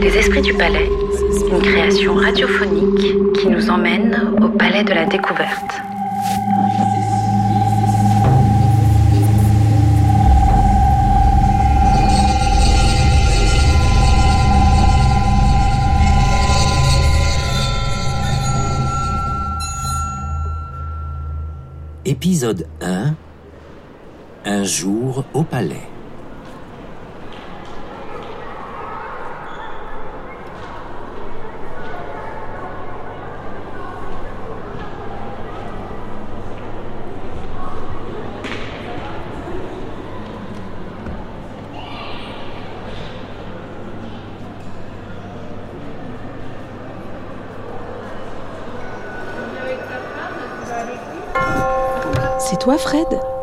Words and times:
Les 0.00 0.16
Esprits 0.16 0.42
du 0.42 0.54
Palais, 0.54 0.88
une 1.50 1.60
création 1.60 2.14
radiophonique 2.14 3.32
qui 3.34 3.48
nous 3.48 3.68
emmène 3.68 4.34
au 4.40 4.48
Palais 4.48 4.84
de 4.84 4.92
la 4.92 5.06
Découverte. 5.06 5.72
Épisode 22.04 22.66
1 22.80 23.14
Un 24.50 24.64
jour 24.64 25.24
au 25.34 25.42
palais. 25.42 25.76
C'est 52.38 52.58
toi, 52.58 52.78
Fred? 52.78 53.37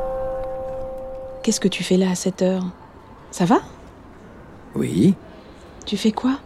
Qu'est-ce 1.45 1.59
que 1.59 1.67
tu 1.67 1.84
fais 1.84 1.98
là 1.98 2.09
à 2.09 2.16
cette 2.16 2.41
heure? 2.41 2.66
Ça 3.30 3.45
va? 3.45 3.59
Oui, 4.73 5.13
Tu 5.85 5.96
fais 5.96 6.12
quoi? 6.12 6.40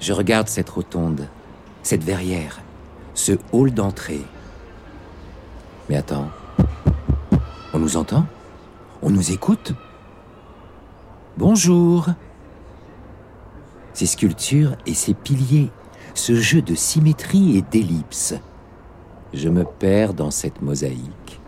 Je 0.00 0.12
regarde 0.12 0.48
cette 0.48 0.68
rotonde, 0.68 1.28
cette 1.84 2.02
verrière, 2.02 2.62
ce 3.14 3.38
hall 3.52 3.70
d'entrée. 3.70 4.22
Mais 5.88 5.94
attends, 5.94 6.30
on 7.72 7.78
nous 7.78 7.96
entend? 7.96 8.26
On 9.02 9.10
nous 9.10 9.30
écoute? 9.30 9.72
Bonjour. 11.38 12.08
Ces 13.92 14.06
sculptures 14.06 14.74
et 14.84 14.94
ces 14.94 15.14
piliers, 15.14 15.70
ce 16.14 16.34
jeu 16.34 16.60
de 16.60 16.74
symétrie 16.74 17.56
et 17.56 17.62
d'ellipse. 17.62 18.34
Je 19.32 19.48
me 19.48 19.62
perds 19.62 20.14
dans 20.14 20.32
cette 20.32 20.60
mosaïque, 20.60 21.39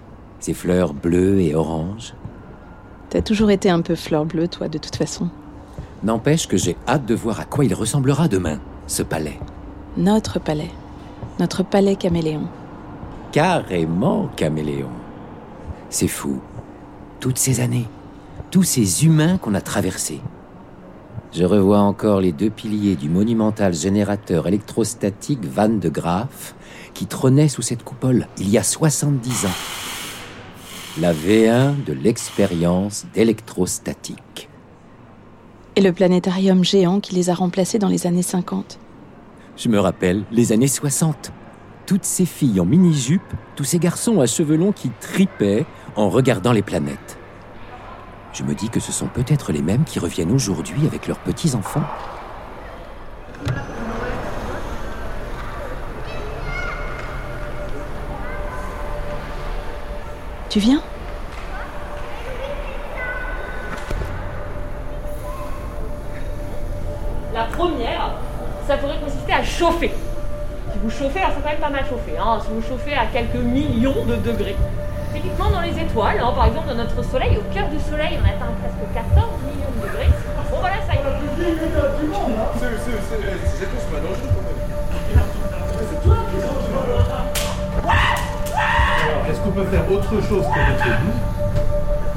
ces 0.42 0.54
fleurs 0.54 0.92
bleues 0.92 1.40
et 1.40 1.54
oranges. 1.54 2.14
T'as 3.10 3.22
toujours 3.22 3.50
été 3.50 3.70
un 3.70 3.80
peu 3.80 3.94
fleur 3.94 4.24
bleue, 4.24 4.48
toi, 4.48 4.68
de 4.68 4.78
toute 4.78 4.96
façon. 4.96 5.28
N'empêche 6.02 6.48
que 6.48 6.56
j'ai 6.56 6.76
hâte 6.88 7.06
de 7.06 7.14
voir 7.14 7.38
à 7.38 7.44
quoi 7.44 7.64
il 7.64 7.74
ressemblera 7.74 8.26
demain, 8.26 8.58
ce 8.88 9.04
palais. 9.04 9.38
Notre 9.96 10.40
palais. 10.40 10.70
Notre 11.38 11.62
palais 11.62 11.94
caméléon. 11.94 12.48
Carrément 13.30 14.28
caméléon. 14.34 14.90
C'est 15.90 16.08
fou. 16.08 16.40
Toutes 17.20 17.38
ces 17.38 17.60
années, 17.60 17.86
tous 18.50 18.64
ces 18.64 19.04
humains 19.04 19.38
qu'on 19.38 19.54
a 19.54 19.60
traversés. 19.60 20.20
Je 21.32 21.44
revois 21.44 21.78
encore 21.78 22.20
les 22.20 22.32
deux 22.32 22.50
piliers 22.50 22.96
du 22.96 23.08
monumental 23.08 23.74
générateur 23.74 24.48
électrostatique 24.48 25.44
Van 25.44 25.68
de 25.68 25.88
Graaf 25.88 26.54
qui 26.94 27.06
trônait 27.06 27.48
sous 27.48 27.62
cette 27.62 27.84
coupole 27.84 28.26
il 28.38 28.50
y 28.50 28.58
a 28.58 28.62
70 28.62 29.46
ans. 29.46 30.01
La 31.00 31.14
V1 31.14 31.84
de 31.84 31.94
l'expérience 31.94 33.06
d'électrostatique. 33.14 34.50
Et 35.74 35.80
le 35.80 35.90
planétarium 35.90 36.62
géant 36.62 37.00
qui 37.00 37.14
les 37.14 37.30
a 37.30 37.34
remplacés 37.34 37.78
dans 37.78 37.88
les 37.88 38.06
années 38.06 38.20
50. 38.20 38.78
Je 39.56 39.70
me 39.70 39.80
rappelle 39.80 40.24
les 40.30 40.52
années 40.52 40.68
60. 40.68 41.32
Toutes 41.86 42.04
ces 42.04 42.26
filles 42.26 42.60
en 42.60 42.66
mini-jupe, 42.66 43.22
tous 43.56 43.64
ces 43.64 43.78
garçons 43.78 44.20
à 44.20 44.26
cheveux 44.26 44.56
longs 44.56 44.72
qui 44.72 44.90
tripaient 45.00 45.64
en 45.96 46.10
regardant 46.10 46.52
les 46.52 46.60
planètes. 46.60 47.16
Je 48.34 48.42
me 48.42 48.54
dis 48.54 48.68
que 48.68 48.80
ce 48.80 48.92
sont 48.92 49.08
peut-être 49.08 49.50
les 49.50 49.62
mêmes 49.62 49.84
qui 49.84 49.98
reviennent 49.98 50.32
aujourd'hui 50.32 50.86
avec 50.86 51.08
leurs 51.08 51.20
petits-enfants. 51.20 51.84
Tu 60.50 60.58
viens? 60.58 60.82
La 67.34 67.44
première, 67.44 68.10
ça 68.66 68.76
pourrait 68.76 68.98
consister 69.02 69.32
à 69.32 69.42
chauffer. 69.42 69.90
Si 70.70 70.78
vous 70.82 70.90
chauffez, 70.90 71.20
alors 71.20 71.32
c'est 71.34 71.42
quand 71.42 71.48
même 71.48 71.60
pas 71.60 71.70
mal 71.70 71.84
chauffé. 71.88 72.12
Hein. 72.20 72.38
Si 72.44 72.48
vous 72.52 72.60
chauffez 72.60 72.92
à 72.92 73.06
quelques 73.06 73.42
millions 73.42 74.04
de 74.04 74.16
degrés. 74.16 74.56
Typiquement 75.14 75.50
dans 75.50 75.62
les 75.62 75.78
étoiles, 75.78 76.20
hein, 76.20 76.32
par 76.34 76.46
exemple 76.46 76.68
dans 76.68 76.74
notre 76.74 77.02
Soleil, 77.02 77.38
au 77.38 77.54
cœur 77.54 77.68
du 77.68 77.80
Soleil, 77.80 78.18
on 78.20 78.24
atteint 78.28 78.52
presque 78.60 78.84
14 78.92 79.28
millions 79.48 79.72
de 79.80 79.88
degrés. 79.88 80.12
Bon 80.50 80.58
voilà, 80.60 80.76
ça 80.86 80.92
y 80.92 80.98
est. 80.98 81.02
Alors, 89.04 89.26
est-ce 89.30 89.40
qu'on 89.40 89.52
peut 89.52 89.64
faire 89.64 89.90
autre 89.90 90.20
chose 90.28 90.44
que 90.44 90.60
notre 90.70 90.84
vie? 90.84 91.16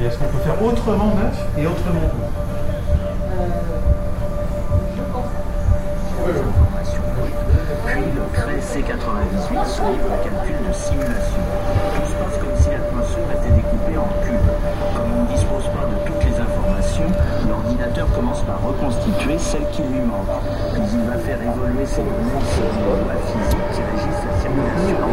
Et 0.01 0.05
est-ce 0.05 0.17
qu'on 0.17 0.25
peut 0.25 0.43
faire 0.43 0.61
autrement 0.61 1.15
neuf 1.15 1.37
et 1.57 1.65
autrement 1.65 2.01
beau 2.01 2.25
Puis 8.05 8.13
le 8.13 8.21
13 8.37 8.61
C98 8.61 9.65
se 9.65 9.81
livre 9.81 10.05
au 10.05 10.21
calcul 10.21 10.61
de 10.61 10.73
simulation. 10.73 11.41
Tout 11.41 12.05
se 12.05 12.13
passe 12.21 12.37
comme 12.37 12.53
si 12.61 12.69
l'atmosphère 12.69 13.33
était 13.33 13.49
découpée 13.49 13.97
en 13.97 14.05
cubes. 14.21 14.53
Comme 14.93 15.09
on 15.09 15.21
ne 15.25 15.29
dispose 15.33 15.65
pas 15.73 15.89
de 15.89 15.97
toutes 16.05 16.21
les 16.21 16.37
informations, 16.37 17.09
l'ordinateur 17.49 18.05
commence 18.13 18.43
par 18.43 18.61
reconstituer 18.61 19.39
celles 19.39 19.65
qui 19.71 19.81
lui 19.89 20.05
manquent. 20.05 20.37
Puis 20.77 20.85
il 20.93 21.01
va 21.09 21.17
faire 21.17 21.41
évoluer 21.41 21.85
ces 21.85 22.05
données 22.05 22.45
selon 22.53 22.77
les 22.77 23.09
lois 23.09 23.17
physiques 23.25 23.73
qui 23.73 23.81
régissent 23.81 24.21
la 24.21 24.37
circulation 24.37 25.01
en 25.01 25.09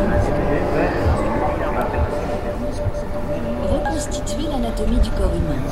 reconstituer 3.73 4.53
l'anatomie 4.53 5.01
du 5.01 5.11
corps 5.17 5.33
humain. 5.33 5.65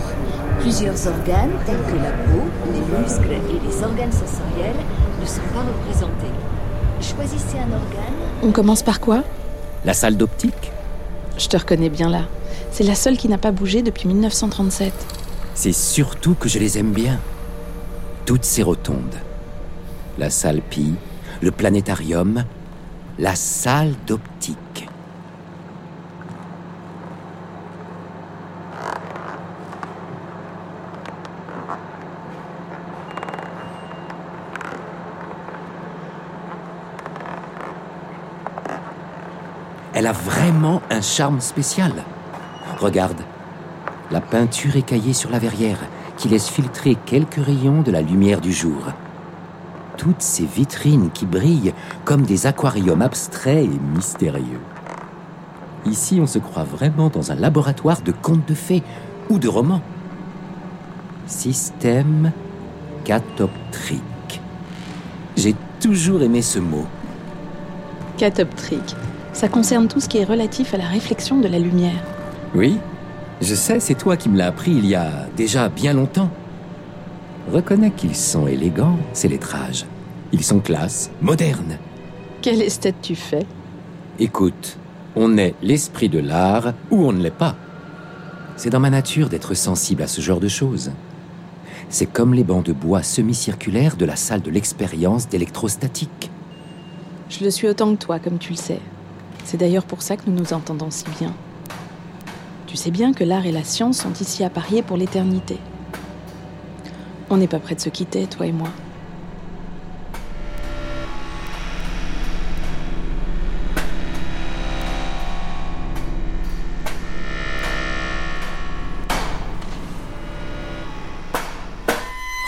Plusieurs 0.61 0.97
organes, 1.07 1.53
tels 1.67 1.85
que 1.85 2.01
la 2.01 2.17
peau, 2.25 2.49
les 2.73 2.81
muscles 2.81 3.37
et 3.45 3.61
les 3.61 3.77
organes 3.85 4.13
sensoriels, 4.13 4.81
ne 5.21 5.27
sont 5.27 5.45
pas 5.53 5.61
représentés. 5.69 6.33
Choisissez 7.01 7.59
un 7.59 7.73
organe. 7.73 8.15
On 8.43 8.53
commence 8.53 8.83
par 8.83 9.01
quoi? 9.01 9.23
La 9.85 9.95
salle 9.95 10.17
d'optique 10.17 10.71
Je 11.39 11.49
te 11.49 11.57
reconnais 11.57 11.89
bien 11.89 12.11
là. 12.11 12.25
C'est 12.73 12.85
la 12.85 12.95
seule 12.95 13.17
qui 13.17 13.29
n'a 13.29 13.39
pas 13.39 13.53
bougé 13.53 13.83
depuis 13.83 14.07
1937. 14.09 14.93
C'est 15.55 15.73
surtout 15.73 16.35
que 16.35 16.49
je 16.49 16.59
les 16.59 16.79
aime 16.79 16.93
bien. 16.93 17.19
Toutes 18.27 18.45
ces 18.45 18.63
rotondes. 18.63 19.17
La 20.19 20.31
salle 20.31 20.61
Pi, 20.61 20.95
le 21.41 21.51
planétarium, 21.51 22.45
la 23.19 23.35
salle 23.35 23.95
d'optique. 24.07 24.57
Elle 40.01 40.07
a 40.07 40.13
vraiment 40.13 40.81
un 40.89 41.03
charme 41.03 41.43
spécial. 41.43 41.93
Regarde, 42.79 43.21
la 44.11 44.23
peinture 44.23 44.77
écaillée 44.77 45.13
sur 45.13 45.29
la 45.29 45.39
verrière 45.39 45.77
qui 46.17 46.31
laisse 46.31 46.49
filtrer 46.49 46.97
quelques 47.05 47.35
rayons 47.35 47.83
de 47.83 47.91
la 47.91 48.01
lumière 48.01 48.41
du 48.41 48.51
jour. 48.51 48.81
Toutes 49.99 50.23
ces 50.23 50.47
vitrines 50.47 51.11
qui 51.11 51.27
brillent 51.27 51.75
comme 52.07 52.23
des 52.23 52.47
aquariums 52.47 53.03
abstraits 53.03 53.67
et 53.67 53.79
mystérieux. 53.95 54.63
Ici, 55.85 56.19
on 56.19 56.27
se 56.27 56.39
croit 56.39 56.65
vraiment 56.65 57.11
dans 57.11 57.31
un 57.31 57.35
laboratoire 57.35 58.01
de 58.01 58.13
contes 58.13 58.49
de 58.49 58.55
fées 58.55 58.83
ou 59.29 59.39
de 59.39 59.49
romans. 59.49 59.83
Système 61.27 62.33
catoptrique. 63.05 64.41
J'ai 65.37 65.55
toujours 65.79 66.23
aimé 66.23 66.41
ce 66.41 66.59
mot. 66.59 66.87
Catoptrique. 68.17 68.97
Ça 69.33 69.49
concerne 69.49 69.89
tout 69.89 70.01
ce 70.01 70.09
qui 70.09 70.19
est 70.19 70.25
relatif 70.25 70.75
à 70.75 70.77
la 70.77 70.87
réflexion 70.87 71.39
de 71.39 71.49
la 71.49 71.59
lumière. 71.59 72.03
Oui, 72.55 72.79
je 73.41 73.55
sais, 73.55 73.81
c'est 73.81 73.95
toi 73.95 74.17
qui 74.17 74.29
me 74.29 74.37
l'as 74.37 74.49
appris 74.49 74.73
il 74.73 74.87
y 74.87 74.95
a 74.95 75.27
déjà 75.37 75.69
bien 75.69 75.95
longtemps. 75.95 76.31
Reconnais 77.51 77.91
qu'ils 77.91 78.17
sont 78.17 78.47
élégants, 78.47 78.99
ces 79.13 79.29
lettrages. 79.29 79.87
Ils 80.33 80.45
sont 80.45 80.61
classe, 80.61 81.11
modernes. 81.21 81.79
Quelle 82.43 82.63
esthète 82.63 82.97
tu 83.03 83.15
fais? 83.15 83.47
Écoute, 84.19 84.77
on 85.17 85.39
est 85.39 85.55
l'esprit 85.63 86.09
de 86.09 86.19
l'art 86.19 86.75
ou 86.91 87.07
on 87.07 87.13
ne 87.13 87.23
l'est 87.23 87.31
pas. 87.31 87.57
C'est 88.57 88.71
dans 88.71 88.81
ma 88.81 88.91
nature 88.91 89.29
d'être 89.29 89.55
sensible 89.55 90.03
à 90.03 90.07
ce 90.07 90.21
genre 90.21 90.41
de 90.41 90.49
choses. 90.49 90.93
C'est 91.89 92.07
comme 92.07 92.35
les 92.35 92.45
bancs 92.45 92.65
de 92.65 92.73
bois 92.73 93.03
semi-circulaires 93.03 93.97
de 93.97 94.05
la 94.05 94.17
salle 94.17 94.43
de 94.43 94.51
l'expérience 94.51 95.29
d'électrostatique. 95.29 96.31
Je 97.31 97.43
le 97.45 97.51
suis 97.51 97.69
autant 97.69 97.95
que 97.95 98.05
toi, 98.05 98.19
comme 98.19 98.39
tu 98.39 98.51
le 98.51 98.59
sais. 98.59 98.81
C'est 99.45 99.57
d'ailleurs 99.57 99.85
pour 99.85 100.03
ça 100.03 100.17
que 100.17 100.29
nous 100.29 100.39
nous 100.39 100.53
entendons 100.53 100.91
si 100.91 101.05
bien. 101.19 101.35
Tu 102.67 102.77
sais 102.77 102.91
bien 102.91 103.13
que 103.13 103.25
l'art 103.25 103.47
et 103.47 103.53
la 103.53 103.65
science 103.65 103.99
sont 103.99 104.13
ici 104.13 104.45
à 104.45 104.51
parier 104.51 104.83
pour 104.83 104.97
l'éternité. 104.97 105.59
On 107.29 107.37
n'est 107.37 107.49
pas 107.49 107.59
près 107.59 107.75
de 107.75 107.81
se 107.81 107.89
quitter, 107.89 108.27
toi 108.27 108.47
et 108.47 108.53
moi. 108.53 108.69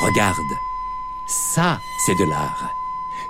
Regarde, 0.00 0.36
ça, 1.26 1.78
c'est 2.04 2.18
de 2.18 2.24
l'art. 2.24 2.81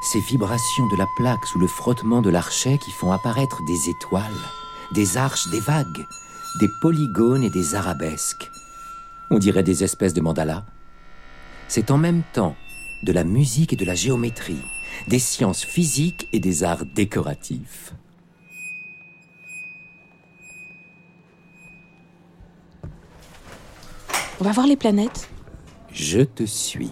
Ces 0.02 0.18
vibrations 0.18 0.88
de 0.88 0.96
la 0.96 1.06
plaque 1.16 1.46
sous 1.46 1.60
le 1.60 1.68
frottement 1.68 2.22
de 2.22 2.30
l'archet 2.30 2.76
qui 2.76 2.90
font 2.90 3.12
apparaître 3.12 3.62
des 3.64 3.88
étoiles, 3.88 4.24
des 4.90 5.16
arches, 5.16 5.48
des 5.48 5.60
vagues, 5.60 6.06
des 6.58 6.68
polygones 6.80 7.44
et 7.44 7.50
des 7.50 7.76
arabesques. 7.76 8.50
On 9.30 9.38
dirait 9.38 9.62
des 9.62 9.84
espèces 9.84 10.12
de 10.12 10.20
mandalas. 10.20 10.64
C'est 11.68 11.92
en 11.92 11.98
même 11.98 12.24
temps 12.32 12.56
de 13.04 13.12
la 13.12 13.22
musique 13.22 13.72
et 13.72 13.76
de 13.76 13.84
la 13.84 13.94
géométrie, 13.94 14.60
des 15.06 15.20
sciences 15.20 15.64
physiques 15.64 16.28
et 16.32 16.40
des 16.40 16.64
arts 16.64 16.84
décoratifs. 16.84 17.94
On 24.40 24.44
va 24.44 24.50
voir 24.50 24.66
les 24.66 24.76
planètes 24.76 25.30
Je 25.92 26.22
te 26.22 26.44
suis. 26.44 26.90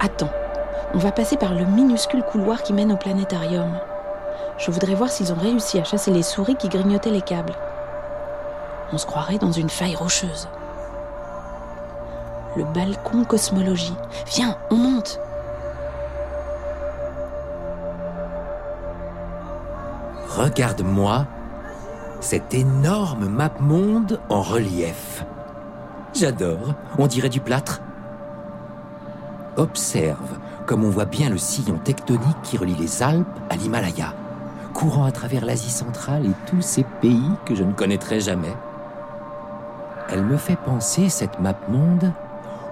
Attends. 0.00 0.30
On 0.94 0.98
va 0.98 1.12
passer 1.12 1.36
par 1.36 1.54
le 1.54 1.64
minuscule 1.64 2.22
couloir 2.22 2.62
qui 2.62 2.72
mène 2.72 2.92
au 2.92 2.96
planétarium. 2.96 3.78
Je 4.58 4.70
voudrais 4.70 4.94
voir 4.94 5.10
s'ils 5.10 5.32
ont 5.32 5.38
réussi 5.38 5.78
à 5.78 5.84
chasser 5.84 6.10
les 6.10 6.22
souris 6.22 6.56
qui 6.56 6.68
grignotaient 6.68 7.10
les 7.10 7.22
câbles. 7.22 7.54
On 8.92 8.98
se 8.98 9.06
croirait 9.06 9.38
dans 9.38 9.52
une 9.52 9.70
faille 9.70 9.94
rocheuse. 9.94 10.48
Le 12.56 12.64
balcon 12.64 13.24
cosmologie. 13.24 13.94
Viens, 14.26 14.56
on 14.70 14.76
monte. 14.76 15.20
Regarde-moi 20.36 21.26
cet 22.20 22.52
énorme 22.52 23.28
map 23.28 23.52
monde 23.60 24.20
en 24.28 24.42
relief. 24.42 25.24
J'adore, 26.12 26.74
on 26.98 27.06
dirait 27.06 27.28
du 27.28 27.40
plâtre. 27.40 27.80
Observe 29.60 30.38
comme 30.64 30.84
on 30.84 30.88
voit 30.88 31.04
bien 31.04 31.28
le 31.28 31.36
sillon 31.36 31.76
tectonique 31.76 32.40
qui 32.42 32.56
relie 32.56 32.76
les 32.76 33.02
Alpes 33.02 33.26
à 33.50 33.56
l'Himalaya, 33.56 34.14
courant 34.72 35.04
à 35.04 35.12
travers 35.12 35.44
l'Asie 35.44 35.68
centrale 35.68 36.24
et 36.24 36.32
tous 36.46 36.62
ces 36.62 36.82
pays 37.02 37.30
que 37.44 37.54
je 37.54 37.62
ne 37.62 37.74
connaîtrai 37.74 38.20
jamais. 38.20 38.54
Elle 40.08 40.22
me 40.22 40.38
fait 40.38 40.56
penser, 40.56 41.10
cette 41.10 41.40
map 41.40 41.54
monde, 41.68 42.10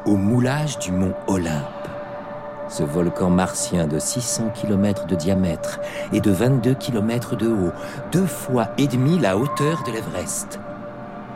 au 0.06 0.16
moulage 0.16 0.78
du 0.78 0.90
mont 0.90 1.12
Olympe. 1.26 1.88
Ce 2.70 2.82
volcan 2.82 3.28
martien 3.28 3.86
de 3.86 3.98
600 3.98 4.52
km 4.54 5.06
de 5.06 5.14
diamètre 5.14 5.80
et 6.14 6.22
de 6.22 6.30
22 6.30 6.72
km 6.72 7.36
de 7.36 7.48
haut, 7.48 7.72
deux 8.12 8.26
fois 8.26 8.68
et 8.78 8.86
demi 8.86 9.18
la 9.18 9.36
hauteur 9.36 9.82
de 9.86 9.92
l'Everest. 9.92 10.58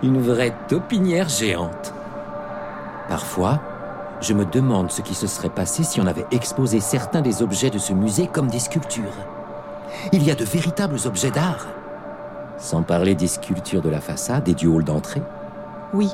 Une 0.02 0.18
vraie 0.18 0.54
taupinière 0.68 1.28
géante. 1.28 1.92
Parfois, 3.10 3.60
je 4.22 4.34
me 4.34 4.44
demande 4.44 4.90
ce 4.90 5.02
qui 5.02 5.14
se 5.14 5.26
serait 5.26 5.50
passé 5.50 5.82
si 5.82 6.00
on 6.00 6.06
avait 6.06 6.26
exposé 6.30 6.80
certains 6.80 7.22
des 7.22 7.42
objets 7.42 7.70
de 7.70 7.78
ce 7.78 7.92
musée 7.92 8.28
comme 8.28 8.48
des 8.48 8.60
sculptures. 8.60 9.16
Il 10.12 10.22
y 10.22 10.30
a 10.30 10.34
de 10.34 10.44
véritables 10.44 10.98
objets 11.06 11.32
d'art. 11.32 11.66
Sans 12.56 12.82
parler 12.82 13.14
des 13.16 13.26
sculptures 13.26 13.82
de 13.82 13.88
la 13.88 14.00
façade 14.00 14.48
et 14.48 14.54
du 14.54 14.68
hall 14.68 14.84
d'entrée. 14.84 15.22
Oui, 15.92 16.08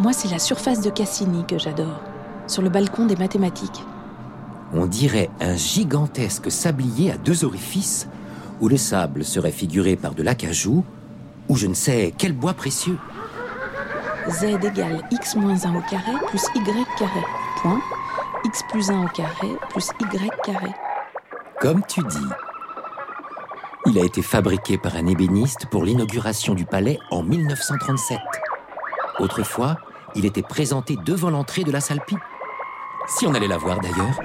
moi 0.00 0.12
c'est 0.12 0.30
la 0.30 0.38
surface 0.38 0.80
de 0.80 0.90
Cassini 0.90 1.44
que 1.44 1.58
j'adore, 1.58 2.00
sur 2.46 2.62
le 2.62 2.70
balcon 2.70 3.06
des 3.06 3.16
mathématiques. 3.16 3.84
On 4.74 4.86
dirait 4.86 5.28
un 5.40 5.54
gigantesque 5.54 6.50
sablier 6.50 7.12
à 7.12 7.18
deux 7.18 7.44
orifices, 7.44 8.08
où 8.62 8.68
le 8.68 8.78
sable 8.78 9.24
serait 9.24 9.50
figuré 9.50 9.96
par 9.96 10.14
de 10.14 10.22
l'acajou, 10.22 10.84
ou 11.50 11.56
je 11.56 11.66
ne 11.66 11.74
sais 11.74 12.14
quel 12.16 12.32
bois 12.32 12.54
précieux. 12.54 12.98
Z 14.30 14.44
égale 14.44 15.02
x 15.10 15.36
moins 15.36 15.64
1 15.64 15.76
au 15.76 15.82
carré 15.82 16.12
plus 16.28 16.42
y 16.54 16.62
carré. 16.96 17.41
Point. 17.62 17.80
x 18.44 18.64
plus 18.68 18.90
1 18.90 19.04
au 19.04 19.08
carré 19.08 19.48
plus 19.70 19.90
y 20.00 20.30
carré. 20.44 20.70
Comme 21.60 21.82
tu 21.86 22.02
dis. 22.02 22.28
Il 23.86 23.98
a 23.98 24.04
été 24.04 24.20
fabriqué 24.20 24.78
par 24.78 24.96
un 24.96 25.06
ébéniste 25.06 25.66
pour 25.66 25.84
l'inauguration 25.84 26.54
du 26.54 26.64
palais 26.64 26.98
en 27.12 27.22
1937. 27.22 28.18
Autrefois, 29.20 29.76
il 30.16 30.26
était 30.26 30.42
présenté 30.42 30.96
devant 31.04 31.30
l'entrée 31.30 31.62
de 31.62 31.70
la 31.70 31.80
salle 31.80 32.00
Pi. 32.04 32.16
Si 33.06 33.28
on 33.28 33.34
allait 33.34 33.46
la 33.46 33.58
voir 33.58 33.78
d'ailleurs. 33.80 34.20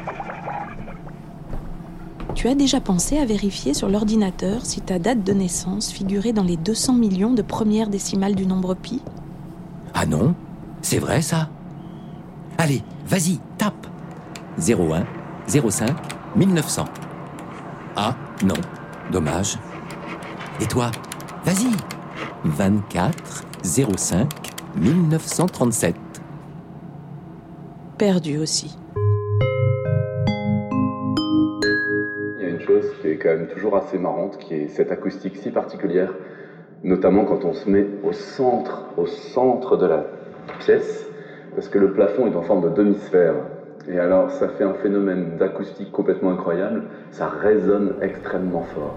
Tu 2.34 2.48
as 2.48 2.56
déjà 2.56 2.82
pensé 2.82 3.20
à 3.20 3.26
vérifier 3.26 3.76
sur 3.76 3.88
l'ordinateur 3.88 4.66
si 4.66 4.82
ta 4.82 4.98
date 4.98 5.24
de 5.24 5.34
naissance 5.34 5.92
figurait 5.92 6.34
dans 6.34 6.44
les 6.44 6.58
200 6.58 6.94
millions 6.94 7.34
de 7.34 7.44
premières 7.44 7.90
décimales 7.90 8.36
du 8.36 8.48
nombre 8.48 8.74
pi? 8.74 9.02
Ah 9.94 10.06
non 10.06 10.36
C'est 10.82 11.00
vrai 11.00 11.22
ça 11.22 11.50
Allez, 12.60 12.82
vas-y, 13.06 13.38
tape 13.60 13.86
01 14.58 15.06
05 15.48 15.92
1900. 16.36 16.86
Ah, 17.96 18.16
non, 18.44 18.56
dommage. 19.12 19.60
Et 20.60 20.66
toi 20.66 20.90
Vas-y 21.46 21.70
24 22.44 23.44
05 23.64 24.28
1937. 24.76 25.96
Perdu 28.00 28.40
aussi. 28.40 28.76
Il 32.40 32.42
y 32.42 32.46
a 32.46 32.50
une 32.50 32.60
chose 32.62 32.86
qui 33.02 33.08
est 33.10 33.18
quand 33.18 33.30
même 33.30 33.48
toujours 33.50 33.78
assez 33.78 34.00
marrante, 34.00 34.40
qui 34.40 34.56
est 34.56 34.68
cette 34.68 34.92
acoustique 34.92 35.38
si 35.38 35.52
particulière, 35.52 36.12
notamment 36.84 37.26
quand 37.26 37.46
on 37.46 37.54
se 37.54 37.70
met 37.70 37.86
au 38.04 38.14
centre, 38.14 38.86
au 38.98 39.06
centre 39.06 39.78
de 39.78 39.86
la 39.86 40.06
pièce, 40.60 41.08
parce 41.58 41.70
que 41.70 41.80
le 41.80 41.92
plafond 41.92 42.28
est 42.28 42.36
en 42.36 42.44
forme 42.44 42.70
de 42.70 42.70
demi-sphère. 42.70 43.34
Et 43.90 43.98
alors, 43.98 44.30
ça 44.30 44.48
fait 44.48 44.64
un 44.64 44.76
phénomène 44.76 45.38
d'acoustique 45.40 45.92
complètement 45.92 46.30
incroyable, 46.30 46.84
ça 47.10 47.30
résonne 47.30 47.96
extrêmement 48.00 48.64
fort. 48.76 48.96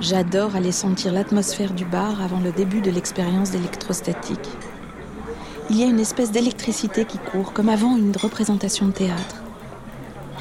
J'adore 0.00 0.54
aller 0.54 0.70
sentir 0.70 1.12
l'atmosphère 1.12 1.72
du 1.72 1.84
bar 1.84 2.22
avant 2.22 2.38
le 2.38 2.52
début 2.52 2.80
de 2.80 2.92
l'expérience 2.92 3.50
d'électrostatique. 3.50 4.48
Il 5.70 5.80
y 5.80 5.82
a 5.82 5.86
une 5.86 5.98
espèce 5.98 6.30
d'électricité 6.30 7.04
qui 7.04 7.18
court, 7.18 7.52
comme 7.52 7.68
avant 7.68 7.96
une 7.96 8.16
représentation 8.16 8.86
de 8.86 8.92
théâtre. 8.92 9.42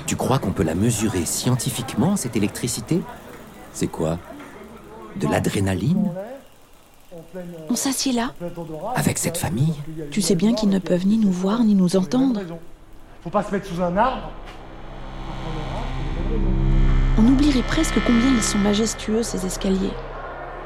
Tu 0.06 0.16
crois 0.16 0.38
qu'on 0.38 0.52
peut 0.52 0.64
la 0.64 0.76
mesurer 0.76 1.26
scientifiquement, 1.26 2.18
cette 2.18 2.36
électricité? 2.36 3.02
C'est 3.74 3.88
quoi? 3.88 4.20
De 5.16 5.28
l'adrénaline? 5.28 6.12
On 7.70 7.76
s'assied 7.76 8.14
là 8.14 8.34
Avec 8.96 9.18
cette 9.18 9.38
famille 9.38 9.74
Tu 10.12 10.22
sais 10.22 10.36
bien 10.36 10.54
qu'ils 10.54 10.70
ne 10.70 10.80
peuvent 10.80 11.06
ni 11.06 11.18
nous 11.18 11.32
voir 11.32 11.64
ni 11.64 11.76
nous 11.76 11.96
entendre. 11.96 12.42
Faut 13.24 13.30
pas 13.30 13.44
se 13.44 13.52
mettre 13.52 13.68
sous 13.68 13.82
un 13.82 13.96
arbre. 13.98 14.32
On 17.18 17.26
oublierait 17.26 17.64
presque 17.64 18.00
combien 18.06 18.30
ils 18.30 18.44
sont 18.44 18.60
majestueux, 18.60 19.24
ces 19.24 19.46
escaliers. 19.46 19.94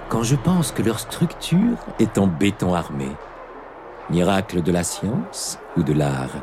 Quand 0.10 0.24
je 0.24 0.36
pense 0.36 0.72
que 0.72 0.82
leur 0.82 1.00
structure 1.00 1.77
est 2.00 2.18
en 2.18 2.27
béton 2.27 2.74
armé. 2.74 3.08
Miracle 4.10 4.62
de 4.62 4.72
la 4.72 4.84
science 4.84 5.58
ou 5.77 5.84
de 5.84 5.94
l'art 5.94 6.36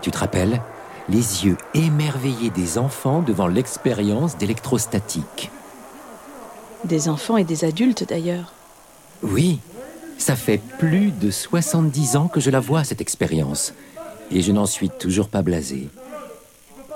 Tu 0.00 0.10
te 0.10 0.18
rappelles? 0.18 0.62
Les 1.08 1.44
yeux 1.44 1.56
émerveillés 1.74 2.50
des 2.50 2.78
enfants 2.78 3.22
devant 3.22 3.48
l'expérience 3.48 4.38
d'électrostatique. 4.38 5.50
Des 6.84 7.08
enfants 7.08 7.36
et 7.36 7.44
des 7.44 7.64
adultes 7.64 8.08
d'ailleurs. 8.08 8.52
Oui, 9.22 9.58
ça 10.18 10.36
fait 10.36 10.60
plus 10.78 11.10
de 11.10 11.30
70 11.30 12.16
ans 12.16 12.28
que 12.28 12.40
je 12.40 12.50
la 12.50 12.60
vois, 12.60 12.84
cette 12.84 13.00
expérience. 13.00 13.72
Et 14.30 14.40
je 14.42 14.52
n'en 14.52 14.66
suis 14.66 14.88
toujours 14.88 15.28
pas 15.28 15.42
blasé. 15.42 15.88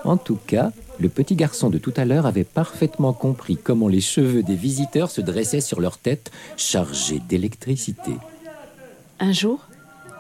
En 0.05 0.17
tout 0.17 0.39
cas, 0.47 0.73
Le 0.99 1.09
petit 1.11 1.37
garçon 1.37 1.69
de 1.69 1.77
tout 1.77 1.93
à 1.97 2.07
l'heure 2.07 2.25
avait 2.25 2.45
parfaitement 2.45 3.13
compris 3.13 3.57
comment 3.57 3.89
les 3.89 4.01
cheveux 4.01 4.43
des 4.43 4.55
visiteurs 4.55 5.11
se 5.11 5.21
dressaient 5.21 5.61
sur 5.61 5.81
leur 5.81 5.99
tête, 5.99 6.31
chargés 6.57 7.21
d'électricité. 7.29 8.13
Un 9.21 9.33
jour, 9.33 9.61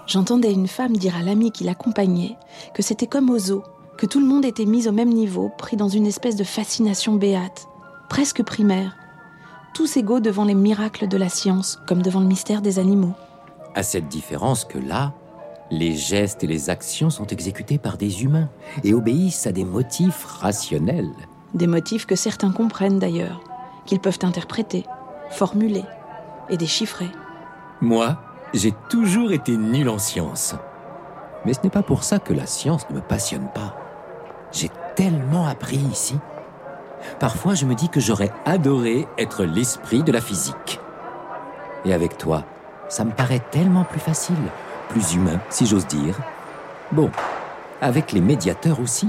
j'entendais 0.06 0.52
une 0.52 0.68
femme 0.68 0.96
dire 0.96 1.16
à 1.16 1.22
l'ami 1.22 1.50
qui 1.50 1.64
l'accompagnait 1.64 2.36
que 2.74 2.82
c'était 2.82 3.06
comme 3.06 3.30
aux 3.30 3.38
zoo, 3.38 3.62
que 3.96 4.04
tout 4.04 4.20
le 4.20 4.26
monde 4.26 4.44
était 4.44 4.66
mis 4.66 4.86
au 4.86 4.92
même 4.92 5.12
niveau, 5.12 5.50
pris 5.56 5.78
dans 5.78 5.88
une 5.88 6.06
espèce 6.06 6.36
de 6.36 6.44
fascination 6.44 7.14
béate, 7.14 7.66
presque 8.10 8.42
primaire, 8.42 8.96
tous 9.76 9.98
égaux 9.98 10.20
devant 10.20 10.46
les 10.46 10.54
miracles 10.54 11.06
de 11.06 11.18
la 11.18 11.28
science, 11.28 11.78
comme 11.86 12.00
devant 12.00 12.20
le 12.20 12.26
mystère 12.26 12.62
des 12.62 12.78
animaux. 12.78 13.12
À 13.74 13.82
cette 13.82 14.08
différence 14.08 14.64
que 14.64 14.78
là, 14.78 15.12
les 15.70 15.94
gestes 15.94 16.42
et 16.42 16.46
les 16.46 16.70
actions 16.70 17.10
sont 17.10 17.26
exécutés 17.26 17.76
par 17.76 17.98
des 17.98 18.24
humains 18.24 18.48
et 18.84 18.94
obéissent 18.94 19.46
à 19.46 19.52
des 19.52 19.66
motifs 19.66 20.24
rationnels. 20.24 21.12
Des 21.52 21.66
motifs 21.66 22.06
que 22.06 22.16
certains 22.16 22.52
comprennent 22.52 22.98
d'ailleurs, 22.98 23.42
qu'ils 23.84 24.00
peuvent 24.00 24.18
interpréter, 24.22 24.86
formuler 25.28 25.84
et 26.48 26.56
déchiffrer. 26.56 27.10
Moi, 27.82 28.16
j'ai 28.54 28.72
toujours 28.88 29.30
été 29.30 29.58
nul 29.58 29.90
en 29.90 29.98
science. 29.98 30.54
Mais 31.44 31.52
ce 31.52 31.60
n'est 31.62 31.68
pas 31.68 31.82
pour 31.82 32.02
ça 32.02 32.18
que 32.18 32.32
la 32.32 32.46
science 32.46 32.88
ne 32.88 32.94
me 32.94 33.02
passionne 33.02 33.50
pas. 33.54 33.76
J'ai 34.52 34.70
tellement 34.94 35.46
appris 35.46 35.76
ici. 35.76 36.14
Parfois, 37.18 37.54
je 37.54 37.66
me 37.66 37.74
dis 37.74 37.88
que 37.88 38.00
j'aurais 38.00 38.32
adoré 38.44 39.06
être 39.18 39.44
l'esprit 39.44 40.02
de 40.02 40.12
la 40.12 40.20
physique. 40.20 40.80
Et 41.84 41.94
avec 41.94 42.18
toi, 42.18 42.44
ça 42.88 43.04
me 43.04 43.12
paraît 43.12 43.42
tellement 43.50 43.84
plus 43.84 44.00
facile, 44.00 44.36
plus 44.88 45.14
humain, 45.14 45.40
si 45.50 45.66
j'ose 45.66 45.86
dire. 45.86 46.16
Bon, 46.92 47.10
avec 47.80 48.12
les 48.12 48.20
médiateurs 48.20 48.80
aussi. 48.80 49.08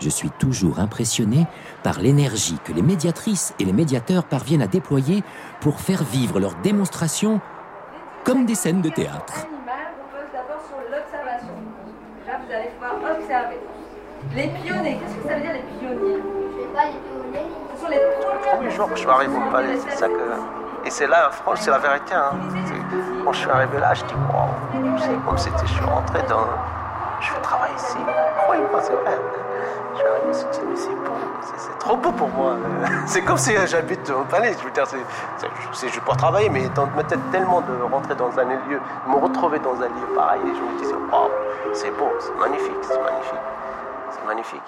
Je 0.00 0.08
suis 0.08 0.30
toujours 0.30 0.78
impressionné 0.78 1.46
par 1.82 2.00
l'énergie 2.00 2.56
que 2.64 2.72
les 2.72 2.82
médiatrices 2.82 3.52
et 3.58 3.64
les 3.64 3.72
médiateurs 3.72 4.24
parviennent 4.24 4.62
à 4.62 4.68
déployer 4.68 5.24
pour 5.60 5.80
faire 5.80 6.04
vivre 6.04 6.38
leurs 6.38 6.54
démonstrations 6.56 7.40
comme 8.24 8.46
des 8.46 8.54
scènes 8.54 8.80
de 8.80 8.90
théâtre. 8.90 9.46
Les 14.34 14.48
pionniers, 14.48 14.98
qu'est-ce 14.98 15.14
que 15.16 15.28
ça 15.28 15.34
veut 15.34 15.42
dire 15.42 15.52
les 15.52 15.78
pionniers? 15.78 16.17
Pas, 16.78 16.84
premiers. 17.80 18.00
Premier 18.52 18.70
jour 18.70 18.88
que 18.88 18.94
je 18.94 19.00
suis 19.00 19.10
arrivé 19.10 19.36
au 19.36 19.50
palais, 19.50 19.76
c'est 19.78 19.96
ça 19.96 20.06
que. 20.06 20.86
Et 20.86 20.90
c'est 20.90 21.08
là, 21.08 21.28
franchement, 21.32 21.60
c'est 21.60 21.70
la 21.72 21.78
vérité. 21.78 22.14
Hein. 22.14 22.30
Quand 23.24 23.32
je 23.32 23.40
suis 23.40 23.50
arrivé 23.50 23.78
là, 23.80 23.94
je 23.94 24.04
dis, 24.04 24.14
waouh, 24.14 24.96
c'est 24.98 25.26
comme 25.26 25.36
c'était, 25.38 25.66
je 25.66 25.72
suis 25.74 25.84
rentré 25.84 26.22
dans. 26.28 26.46
Je 27.20 27.30
fais 27.32 27.40
travail 27.40 27.72
ici. 27.76 27.98
Incroyable, 28.38 28.68
c'est 28.80 28.92
vrai. 28.92 29.18
Je 29.94 29.98
suis 29.98 30.06
arrivé, 30.06 30.26
je 30.32 30.66
mais 30.68 30.76
c'est 30.76 30.94
beau, 30.94 31.12
c'est- 31.42 31.78
trop 31.80 31.96
beau 31.96 32.12
pour 32.12 32.28
moi. 32.28 32.54
C'est 33.06 33.22
comme 33.22 33.38
si 33.38 33.56
euh, 33.56 33.66
j'habite 33.66 34.08
au 34.10 34.22
palais, 34.24 34.54
je 34.56 34.64
veux 34.64 34.70
dire, 34.70 34.84
c'est 35.72 35.88
juste 35.88 36.04
pour 36.04 36.16
travailler, 36.16 36.48
mais 36.48 36.68
dans 36.68 36.86
ma 36.94 37.02
tête 37.02 37.18
tellement 37.32 37.60
de 37.62 37.82
rentrer 37.90 38.14
dans 38.14 38.30
un 38.38 38.44
lieu, 38.44 38.78
de 39.06 39.10
me 39.10 39.16
retrouver 39.16 39.58
dans 39.58 39.74
un 39.74 39.86
lieu 39.88 40.06
pareil, 40.14 40.42
et 40.44 40.54
je 40.54 40.60
me 40.60 40.78
disais, 40.78 40.94
waouh, 41.10 41.30
c'est 41.72 41.90
beau, 41.98 42.12
c'est 42.20 42.36
magnifique, 42.36 42.76
c'est 42.82 43.02
magnifique, 43.02 43.40
c'est 44.10 44.24
magnifique. 44.26 44.62